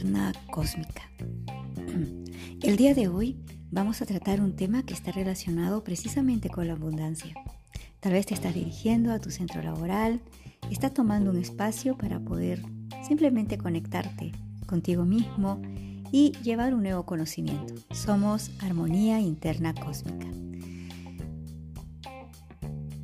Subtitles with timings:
[0.00, 1.02] interna cósmica.
[2.62, 3.36] El día de hoy
[3.70, 7.34] vamos a tratar un tema que está relacionado precisamente con la abundancia.
[8.00, 10.22] Tal vez te estás dirigiendo a tu centro laboral,
[10.70, 12.62] estás tomando un espacio para poder
[13.06, 14.32] simplemente conectarte
[14.66, 15.60] contigo mismo
[16.10, 17.74] y llevar un nuevo conocimiento.
[17.90, 20.28] Somos armonía interna cósmica.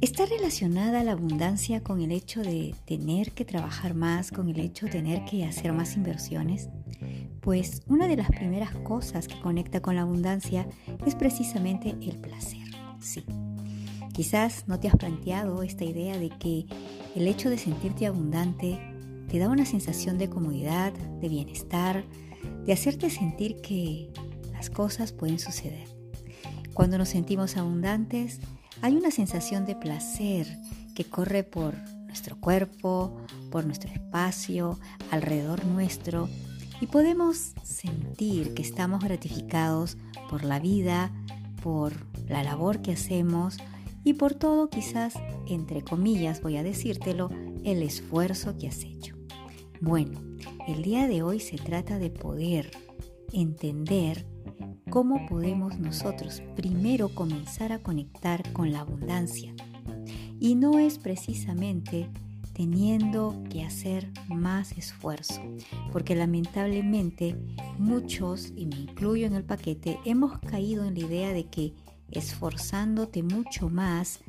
[0.00, 4.86] ¿Está relacionada la abundancia con el hecho de tener que trabajar más, con el hecho
[4.86, 6.68] de tener que hacer más inversiones?
[7.46, 10.66] Pues una de las primeras cosas que conecta con la abundancia
[11.06, 12.66] es precisamente el placer.
[12.98, 13.24] Sí.
[14.12, 16.66] Quizás no te has planteado esta idea de que
[17.14, 18.80] el hecho de sentirte abundante
[19.30, 22.04] te da una sensación de comodidad, de bienestar,
[22.64, 24.10] de hacerte sentir que
[24.52, 25.86] las cosas pueden suceder.
[26.74, 28.40] Cuando nos sentimos abundantes,
[28.82, 30.48] hay una sensación de placer
[30.96, 33.16] que corre por nuestro cuerpo,
[33.52, 34.80] por nuestro espacio,
[35.12, 36.28] alrededor nuestro,
[36.80, 39.96] y podemos sentir que estamos gratificados
[40.28, 41.10] por la vida,
[41.62, 41.92] por
[42.28, 43.58] la labor que hacemos
[44.04, 45.14] y por todo quizás,
[45.46, 47.30] entre comillas voy a decírtelo,
[47.64, 49.16] el esfuerzo que has hecho.
[49.80, 50.20] Bueno,
[50.68, 52.70] el día de hoy se trata de poder
[53.32, 54.26] entender
[54.90, 59.54] cómo podemos nosotros primero comenzar a conectar con la abundancia.
[60.38, 62.08] Y no es precisamente
[62.56, 65.42] teniendo que hacer más esfuerzo,
[65.92, 67.36] porque lamentablemente
[67.78, 71.74] muchos, y me incluyo en el paquete, hemos caído en la idea de que
[72.10, 74.20] esforzándote mucho más,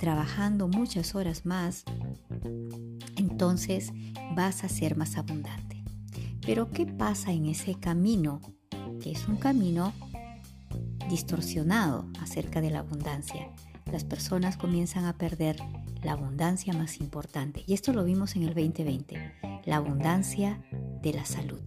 [0.00, 1.84] trabajando muchas horas más,
[3.14, 3.92] entonces
[4.34, 5.84] vas a ser más abundante.
[6.44, 8.40] Pero ¿qué pasa en ese camino
[9.00, 9.92] que es un camino
[11.08, 13.48] distorsionado acerca de la abundancia.
[13.92, 15.56] Las personas comienzan a perder
[16.02, 17.62] la abundancia más importante.
[17.66, 20.62] Y esto lo vimos en el 2020, la abundancia
[21.02, 21.62] de la salud.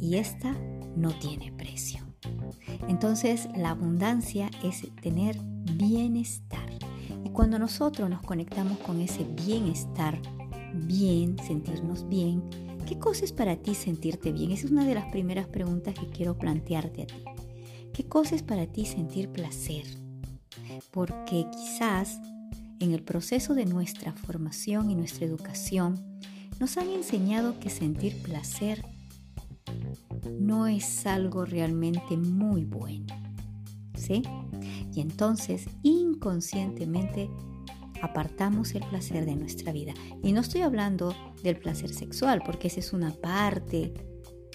[0.00, 0.56] Y esta
[0.96, 2.04] no tiene precio.
[2.88, 5.36] Entonces, la abundancia es tener
[5.76, 6.68] bienestar.
[7.24, 10.20] Y cuando nosotros nos conectamos con ese bienestar,
[10.74, 12.42] bien, sentirnos bien,
[12.86, 14.50] ¿Qué cosa es para ti sentirte bien?
[14.50, 17.24] Esa es una de las primeras preguntas que quiero plantearte a ti.
[17.92, 20.01] ¿Qué cosa es para ti sentir placer?
[20.90, 22.20] Porque quizás
[22.80, 26.20] en el proceso de nuestra formación y nuestra educación
[26.58, 28.84] nos han enseñado que sentir placer
[30.30, 33.06] no es algo realmente muy bueno.
[33.96, 34.22] ¿Sí?
[34.94, 37.30] Y entonces inconscientemente
[38.02, 39.94] apartamos el placer de nuestra vida.
[40.22, 43.94] Y no estoy hablando del placer sexual, porque esa es una parte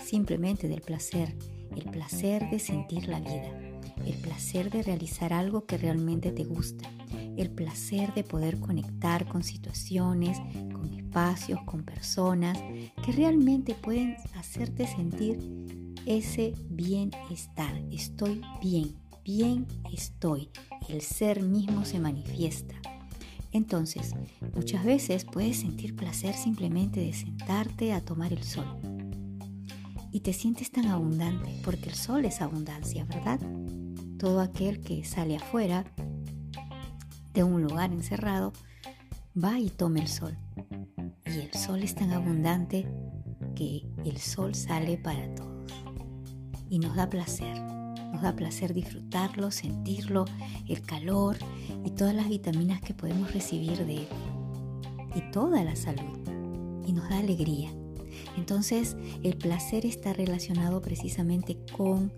[0.04, 1.36] simplemente del placer.
[1.76, 3.67] El placer de sentir la vida,
[4.06, 6.90] el placer de realizar algo que realmente te gusta,
[7.38, 10.38] el placer de poder conectar con situaciones,
[10.74, 12.58] con espacios, con personas
[13.04, 15.40] que realmente pueden hacerte sentir
[16.06, 17.82] ese bienestar.
[17.92, 20.50] Estoy bien, bien estoy.
[20.88, 22.76] El ser mismo se manifiesta.
[23.52, 24.14] Entonces,
[24.56, 28.68] muchas veces puedes sentir placer simplemente de sentarte a tomar el sol.
[30.12, 33.40] Y te sientes tan abundante, porque el sol es abundancia, ¿verdad?
[34.18, 35.86] Todo aquel que sale afuera
[37.34, 38.52] de un lugar encerrado
[39.36, 40.36] va y toma el sol.
[41.26, 42.88] Y el sol es tan abundante
[43.56, 45.72] que el sol sale para todos.
[46.70, 47.62] Y nos da placer.
[48.12, 50.26] Nos da placer disfrutarlo, sentirlo,
[50.68, 51.38] el calor
[51.86, 54.08] y todas las vitaminas que podemos recibir de él.
[55.16, 56.18] Y toda la salud.
[56.88, 57.72] Y nos da alegría.
[58.36, 62.12] Entonces el placer está relacionado precisamente con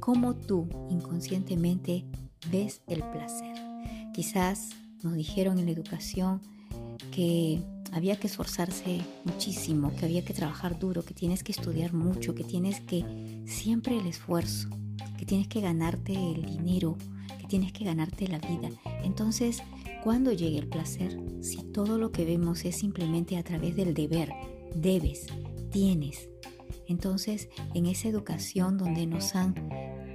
[0.00, 2.04] cómo tú inconscientemente
[2.50, 3.54] ves el placer.
[4.12, 4.70] Quizás
[5.02, 6.40] nos dijeron en la educación
[7.12, 7.62] que
[7.92, 12.44] había que esforzarse muchísimo, que había que trabajar duro, que tienes que estudiar mucho, que
[12.44, 14.68] tienes que siempre el esfuerzo
[15.18, 16.96] que tienes que ganarte el dinero,
[17.38, 18.70] que tienes que ganarte la vida.
[19.02, 19.62] Entonces,
[20.02, 21.20] ¿cuándo llegue el placer?
[21.42, 24.32] Si todo lo que vemos es simplemente a través del deber,
[24.74, 25.26] debes,
[25.70, 26.30] tienes.
[26.86, 29.54] Entonces, en esa educación donde nos han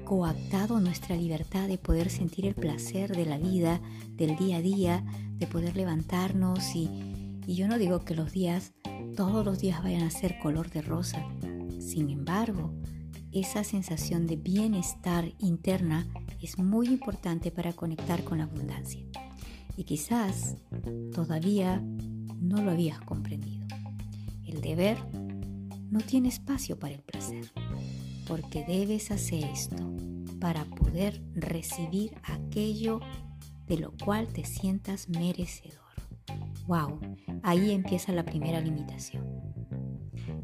[0.03, 5.03] coactado nuestra libertad de poder sentir el placer de la vida, del día a día,
[5.37, 6.89] de poder levantarnos y,
[7.47, 8.73] y yo no digo que los días,
[9.15, 11.25] todos los días vayan a ser color de rosa.
[11.79, 12.73] Sin embargo,
[13.31, 16.05] esa sensación de bienestar interna
[16.41, 19.03] es muy importante para conectar con la abundancia.
[19.75, 20.55] Y quizás
[21.13, 21.81] todavía
[22.39, 23.65] no lo habías comprendido.
[24.45, 24.97] El deber
[25.89, 27.51] no tiene espacio para el placer,
[28.27, 29.75] porque debes hacer esto
[30.39, 32.99] para poder recibir aquello
[33.65, 35.79] de lo cual te sientas merecedor.
[36.67, 36.99] ¡Wow!
[37.43, 39.25] Ahí empieza la primera limitación.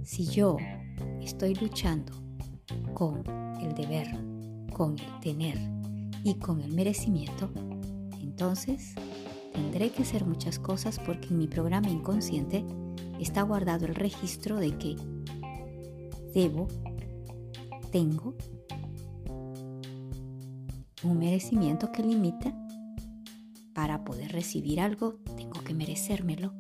[0.04, 0.58] Si yo
[1.22, 2.14] estoy luchando
[2.94, 3.24] con
[3.62, 4.08] el deber,
[4.74, 5.58] con el tener
[6.24, 7.50] y con el merecimiento,
[8.22, 8.96] entonces
[9.54, 12.66] tendré que hacer muchas cosas porque en mi programa inconsciente
[13.20, 14.96] está guardado el registro de que
[16.34, 16.68] debo,
[17.92, 18.36] tengo
[21.04, 22.56] un merecimiento que limita.
[23.74, 26.54] Para poder recibir algo, tengo que merecérmelo.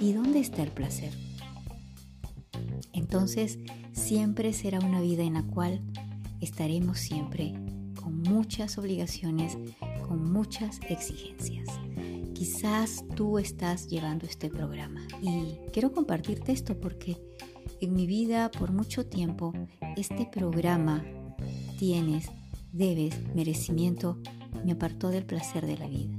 [0.00, 1.12] ¿Y dónde está el placer?
[2.92, 3.58] Entonces,
[3.92, 5.80] siempre será una vida en la cual
[6.40, 7.54] estaremos siempre
[8.00, 9.56] con muchas obligaciones,
[10.06, 11.68] con muchas exigencias.
[12.34, 17.18] Quizás tú estás llevando este programa y quiero compartirte esto porque
[17.80, 19.52] en mi vida por mucho tiempo
[19.96, 21.04] este programa
[21.78, 22.30] tienes,
[22.72, 24.18] debes, merecimiento
[24.64, 26.16] me apartó del placer de la vida.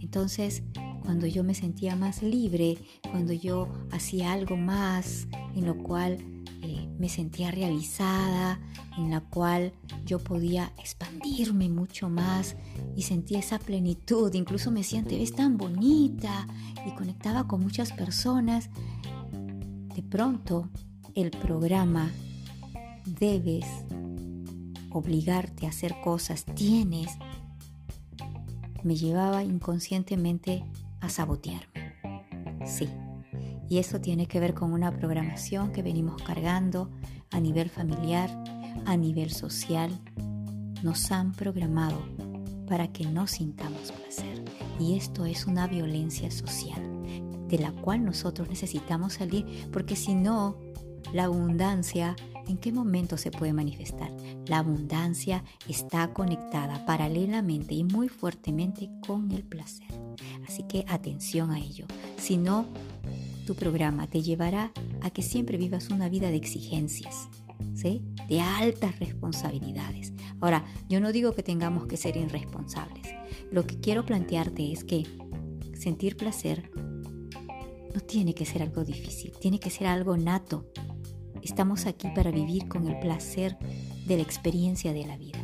[0.00, 0.62] Entonces,
[1.02, 2.78] cuando yo me sentía más libre,
[3.10, 6.18] cuando yo hacía algo más en lo cual
[6.62, 8.60] eh, me sentía realizada,
[8.96, 9.72] en la cual
[10.04, 12.56] yo podía expandirme mucho más
[12.96, 16.46] y sentía esa plenitud, incluso me decían, te ves tan bonita
[16.86, 18.70] y conectaba con muchas personas.
[19.98, 20.70] De pronto,
[21.16, 22.08] el programa
[23.18, 23.66] debes
[24.90, 27.18] obligarte a hacer cosas, tienes,
[28.84, 30.64] me llevaba inconscientemente
[31.00, 31.94] a sabotearme.
[32.64, 32.88] Sí,
[33.68, 36.92] y eso tiene que ver con una programación que venimos cargando
[37.32, 38.30] a nivel familiar,
[38.86, 39.90] a nivel social.
[40.84, 41.98] Nos han programado
[42.68, 44.44] para que no sintamos placer.
[44.78, 46.97] Y esto es una violencia social
[47.48, 50.56] de la cual nosotros necesitamos salir porque si no,
[51.12, 52.16] la abundancia,
[52.46, 54.14] ¿en qué momento se puede manifestar?
[54.46, 59.88] La abundancia está conectada paralelamente y muy fuertemente con el placer.
[60.46, 61.86] Así que atención a ello.
[62.18, 62.66] Si no,
[63.46, 67.28] tu programa te llevará a que siempre vivas una vida de exigencias,
[68.28, 70.12] de altas responsabilidades.
[70.40, 73.06] Ahora, yo no digo que tengamos que ser irresponsables.
[73.50, 75.04] Lo que quiero plantearte es que
[75.74, 76.70] sentir placer
[77.94, 80.66] no tiene que ser algo difícil, tiene que ser algo nato.
[81.42, 83.56] Estamos aquí para vivir con el placer
[84.06, 85.38] de la experiencia de la vida.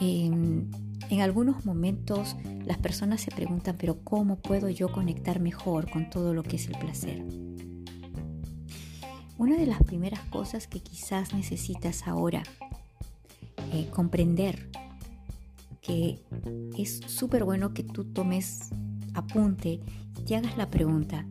[0.00, 0.70] En,
[1.20, 2.34] algunos momentos
[2.64, 6.66] las personas se preguntan, pero ¿cómo puedo yo conectar mejor con todo lo que es
[6.66, 7.24] el placer?
[9.38, 12.42] Una de las primeras cosas que quizás necesitas ahora
[13.72, 14.70] eh, comprender
[15.80, 16.24] que
[16.76, 18.70] es súper bueno que tú tomes
[19.14, 19.80] apunte
[20.18, 21.26] y te hagas la pregunta,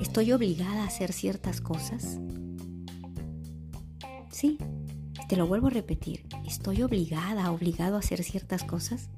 [0.00, 2.18] ¿estoy obligada a hacer ciertas cosas?
[4.30, 4.58] Sí,
[5.28, 9.08] te lo vuelvo a repetir, ¿estoy obligada, obligado a hacer ciertas cosas?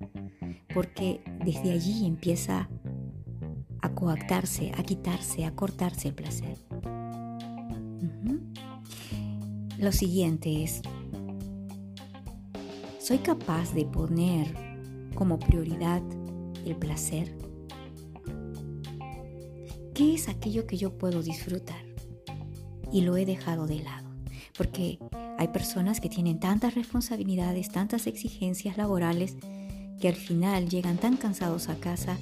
[0.72, 2.68] Porque desde allí empieza
[3.82, 6.56] a coactarse, a quitarse, a cortarse el placer.
[9.78, 10.82] Lo siguiente es,
[12.98, 14.52] ¿soy capaz de poner
[15.14, 16.02] como prioridad
[16.64, 17.36] el placer?
[19.94, 21.84] ¿Qué es aquello que yo puedo disfrutar?
[22.92, 24.08] Y lo he dejado de lado.
[24.56, 24.98] Porque
[25.38, 29.36] hay personas que tienen tantas responsabilidades, tantas exigencias laborales,
[30.00, 32.16] que al final llegan tan cansados a casa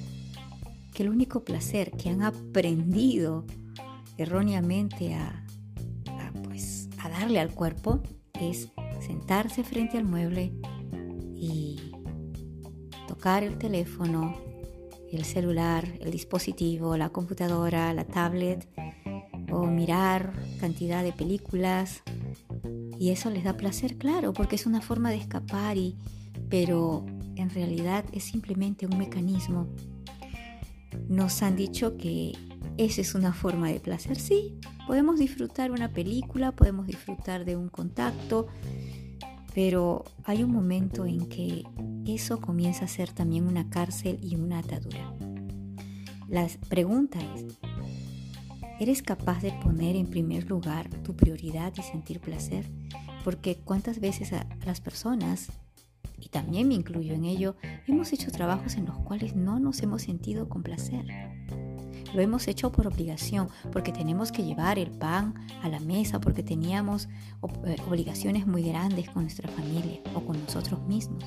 [0.93, 3.45] que el único placer que han aprendido
[4.17, 5.45] erróneamente a,
[6.43, 8.01] pues, a darle al cuerpo
[8.33, 8.69] es
[9.05, 10.53] sentarse frente al mueble
[11.35, 11.91] y
[13.07, 14.35] tocar el teléfono,
[15.11, 18.67] el celular, el dispositivo, la computadora, la tablet
[19.51, 22.03] o mirar cantidad de películas
[22.99, 25.95] y eso les da placer, claro, porque es una forma de escapar y
[26.49, 29.67] pero en realidad es simplemente un mecanismo.
[31.09, 32.33] Nos han dicho que
[32.77, 37.69] esa es una forma de placer, sí, podemos disfrutar una película, podemos disfrutar de un
[37.69, 38.47] contacto,
[39.57, 41.63] pero hay un momento en que
[42.05, 45.11] eso comienza a ser también una cárcel y una atadura.
[46.29, 47.57] La pregunta es,
[48.79, 52.69] ¿Eres capaz de poner en primer lugar tu prioridad y sentir placer?
[53.23, 55.47] Porque cuántas veces a las personas,
[56.19, 57.55] y también me incluyo en ello,
[57.87, 61.03] hemos hecho trabajos en los cuales no nos hemos sentido con placer.
[62.13, 66.43] Lo hemos hecho por obligación, porque tenemos que llevar el pan a la mesa, porque
[66.43, 67.07] teníamos
[67.65, 71.23] eh, obligaciones muy grandes con nuestra familia o con nosotros mismos.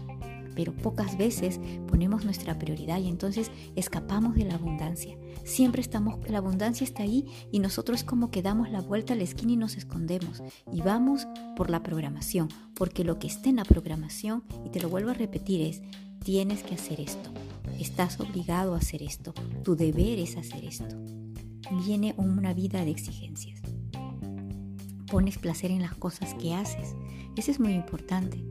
[0.54, 5.16] Pero pocas veces ponemos nuestra prioridad y entonces escapamos de la abundancia.
[5.44, 9.22] Siempre estamos, la abundancia está ahí y nosotros como que damos la vuelta a la
[9.22, 10.42] esquina y nos escondemos.
[10.72, 14.88] Y vamos por la programación, porque lo que está en la programación, y te lo
[14.88, 15.82] vuelvo a repetir, es
[16.24, 17.30] tienes que hacer esto,
[17.82, 19.32] estás obligado a hacer esto,
[19.64, 20.96] tu deber es hacer esto.
[21.84, 23.60] viene una vida de exigencias.
[25.10, 26.94] Pones placer en las cosas que haces.
[27.36, 28.44] Eso es muy importante.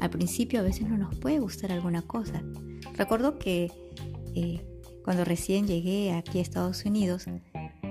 [0.00, 2.42] Al principio a veces no nos puede gustar alguna cosa.
[2.96, 3.70] Recuerdo que
[4.34, 4.64] eh,
[5.04, 7.26] cuando recién llegué aquí a Estados Unidos,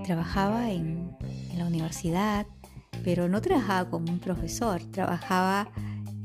[0.05, 1.11] trabajaba en,
[1.57, 2.47] la universidad,
[3.03, 5.69] pero no trabajaba como un profesor, trabajaba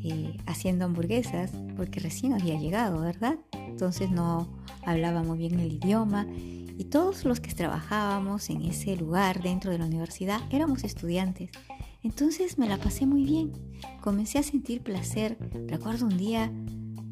[0.05, 3.37] eh, haciendo hamburguesas porque recién había llegado, ¿verdad?
[3.75, 4.47] Entonces no
[4.87, 9.79] hablaba muy bien el idioma y todos los que trabajábamos en ese lugar dentro de
[9.79, 11.51] la universidad éramos estudiantes.
[12.05, 13.51] Entonces me la pasé muy bien,
[14.01, 15.37] comencé a sentir placer.
[15.67, 16.53] Recuerdo un día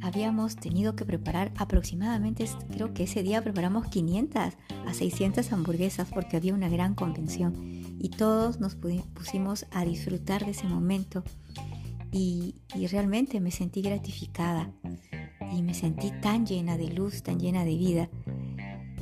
[0.02, 4.54] habíamos tenido que preparar aproximadamente, creo que ese día preparamos 500
[4.87, 7.54] a 600 hamburguesas porque había una gran convención
[7.99, 11.25] y todos nos pusimos a disfrutar de ese momento
[12.12, 12.54] y
[12.88, 14.71] realmente me sentí gratificada
[15.53, 18.09] y me sentí tan llena de luz, tan llena de vida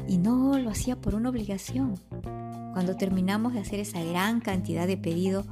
[0.09, 1.95] y no lo hacía por una obligación.
[2.73, 5.45] Cuando terminamos de hacer esa gran cantidad de pedido,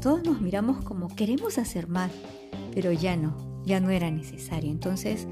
[0.00, 2.10] todos nos miramos como queremos hacer más,
[2.74, 4.70] pero ya no, ya no era necesario.
[4.70, 5.28] Entonces,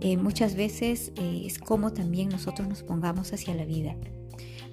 [0.00, 3.96] eh, muchas veces eh, es como también nosotros nos pongamos hacia la vida.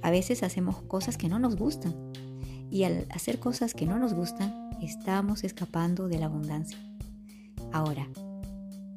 [0.01, 1.93] A veces hacemos cosas que no nos gustan
[2.69, 6.77] y al hacer cosas que no nos gustan, estamos escapando de la abundancia.
[7.71, 8.07] Ahora,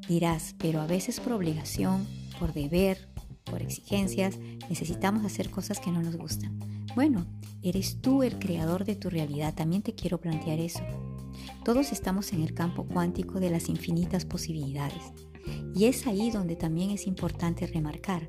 [0.08, 2.06] dirás, pero a veces por obligación,
[2.38, 3.08] por deber,
[3.44, 6.58] por exigencias, necesitamos hacer cosas que no nos gustan.
[6.94, 7.26] Bueno,
[7.62, 10.80] eres tú el creador de tu realidad, también te quiero plantear eso.
[11.64, 15.02] Todos estamos en el campo cuántico de las infinitas posibilidades.
[15.74, 18.28] Y es ahí donde también es importante remarcar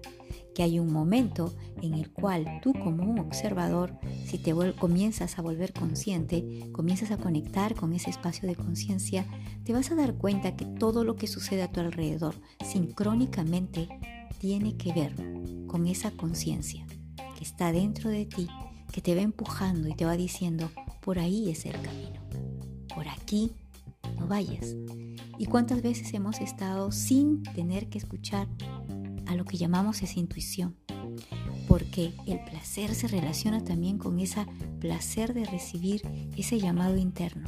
[0.57, 3.93] que hay un momento en el cual tú como un observador,
[4.25, 9.27] si te comienzas a volver consciente, comienzas a conectar con ese espacio de conciencia,
[9.63, 12.33] te vas a dar cuenta que todo lo que sucede a tu alrededor
[12.65, 13.87] sincrónicamente
[14.39, 15.13] tiene que ver
[15.67, 16.87] con esa conciencia
[17.37, 18.47] que está dentro de ti,
[18.91, 20.71] que te va empujando y te va diciendo,
[21.01, 22.17] por ahí es el camino
[22.97, 23.51] por aquí
[24.17, 24.75] no vayas.
[25.37, 28.47] ¿Y cuántas veces hemos estado sin tener que escuchar
[29.27, 30.75] a lo que llamamos esa intuición?
[31.67, 34.45] Porque el placer se relaciona también con ese
[34.79, 36.01] placer de recibir
[36.37, 37.47] ese llamado interno,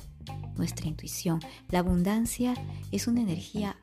[0.56, 1.40] nuestra intuición.
[1.70, 2.54] La abundancia
[2.92, 3.78] es una energía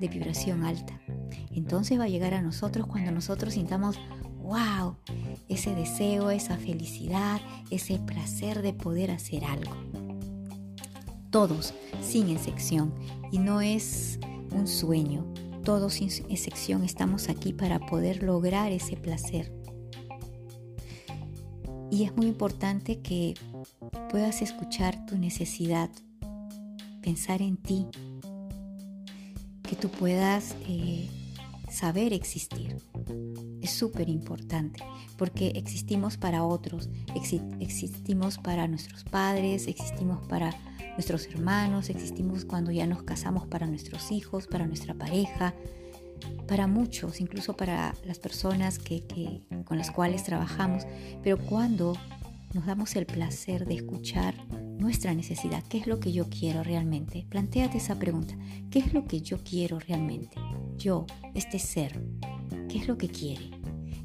[0.00, 1.00] de vibración alta.
[1.52, 3.98] Entonces va a llegar a nosotros cuando nosotros sintamos,
[4.42, 4.96] wow,
[5.48, 9.74] ese deseo, esa felicidad, ese placer de poder hacer algo
[11.36, 12.94] todos, sin excepción.
[13.30, 14.18] Y no es
[14.52, 15.26] un sueño,
[15.66, 19.52] todos sin excepción estamos aquí para poder lograr ese placer.
[21.90, 23.34] Y es muy importante que
[24.08, 25.90] puedas escuchar tu necesidad,
[27.02, 27.88] pensar en ti,
[29.64, 31.08] que tú puedas eh,
[31.76, 32.78] saber existir.
[33.60, 34.82] Es súper importante
[35.18, 36.88] porque existimos para otros,
[37.60, 40.54] existimos para nuestros padres, existimos para
[40.94, 45.54] nuestros hermanos, existimos cuando ya nos casamos para nuestros hijos, para nuestra pareja,
[46.48, 50.84] para muchos, incluso para las personas que, con las cuales trabajamos,
[51.22, 51.92] pero cuando
[52.54, 54.34] nos damos el placer de escuchar
[54.78, 57.26] nuestra necesidad, ¿qué es lo que yo quiero realmente?
[57.28, 58.34] Plantéate esa pregunta,
[58.70, 60.38] ¿qué es lo que yo quiero realmente?
[60.76, 62.02] Yo, este ser,
[62.68, 63.56] ¿qué es lo que quiere?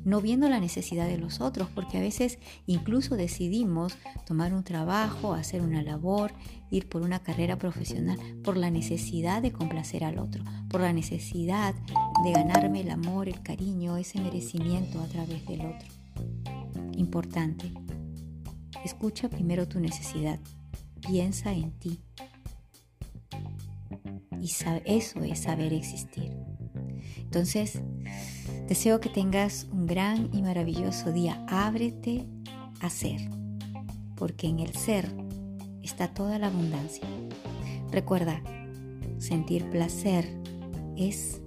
[0.04, 5.34] no viendo la necesidad de los otros, porque a veces incluso decidimos tomar un trabajo,
[5.34, 6.34] hacer una labor,
[6.70, 11.76] ir por una carrera profesional, por la necesidad de complacer al otro, por la necesidad
[12.24, 15.88] de ganarme el amor, el cariño, ese merecimiento a través del otro.
[16.94, 17.72] Importante.
[18.84, 20.40] Escucha primero tu necesidad,
[21.02, 22.00] piensa en ti.
[24.42, 24.46] Y
[24.86, 26.51] eso es saber existir.
[27.32, 27.80] Entonces,
[28.68, 31.46] deseo que tengas un gran y maravilloso día.
[31.48, 32.28] Ábrete
[32.82, 33.22] a ser,
[34.18, 35.10] porque en el ser
[35.82, 37.08] está toda la abundancia.
[37.90, 38.42] Recuerda,
[39.18, 40.28] sentir placer
[40.98, 41.40] es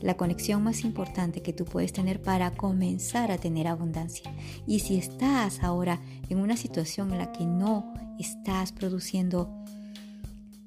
[0.00, 4.34] la conexión más importante que tú puedes tener para comenzar a tener abundancia.
[4.66, 9.54] Y si estás ahora en una situación en la que no estás produciendo,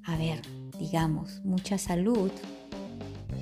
[0.02, 0.40] a ver,
[0.78, 2.30] digamos, mucha salud,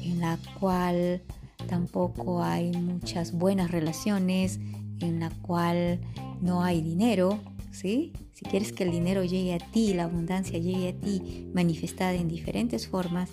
[0.02, 1.22] en la cual
[1.68, 4.58] tampoco hay muchas buenas relaciones,
[5.00, 6.00] en la cual
[6.40, 7.40] no hay dinero,
[7.70, 8.12] ¿sí?
[8.32, 12.28] Si quieres que el dinero llegue a ti, la abundancia llegue a ti, manifestada en
[12.28, 13.30] diferentes formas,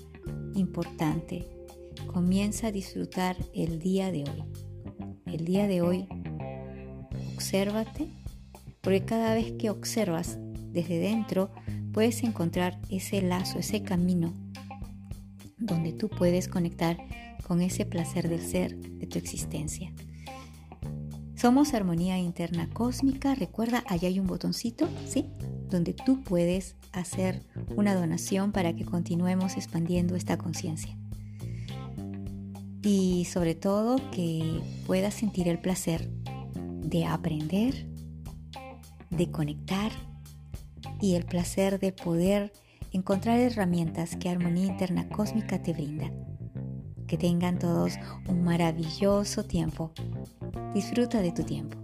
[0.56, 1.46] importante,
[2.08, 4.44] comienza a disfrutar el día de hoy.
[5.26, 6.08] El día de hoy,
[7.36, 8.08] obsérvate,
[8.82, 10.38] porque cada vez que observas
[10.72, 11.52] desde dentro,
[11.92, 14.34] puedes encontrar ese lazo, ese camino
[15.58, 16.98] donde tú puedes conectar
[17.48, 19.94] con ese placer del ser, de tu existencia.
[21.36, 23.36] Somos Armonía Interna Cósmica.
[23.36, 25.30] Recuerda, allá hay un botoncito, ¿sí?
[25.70, 27.44] Donde tú puedes hacer
[27.76, 30.98] una donación para que continuemos expandiendo esta conciencia.
[32.82, 36.10] Y sobre todo que puedas sentir el placer
[36.56, 37.86] de aprender,
[39.12, 39.92] de conectar
[41.00, 42.52] y el placer de poder
[42.92, 46.12] encontrar herramientas que Armonía Interna Cósmica te brinda.
[47.08, 47.94] Que tengan todos
[48.28, 49.92] un maravilloso tiempo.
[50.74, 51.78] Disfruta de tu tiempo.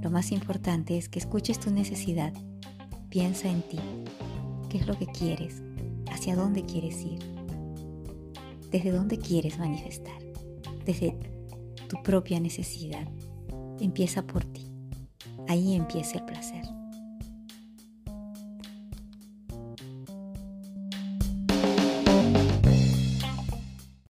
[0.00, 2.32] Lo más importante es que escuches tu necesidad.
[3.08, 3.78] Piensa en ti.
[4.68, 5.62] ¿Qué es lo que quieres?
[6.10, 7.20] ¿Hacia dónde quieres ir?
[8.70, 10.18] ¿Desde dónde quieres manifestar?
[10.84, 11.16] Desde
[11.88, 13.06] tu propia necesidad.
[13.80, 14.66] Empieza por ti.
[15.46, 16.64] Ahí empieza el placer.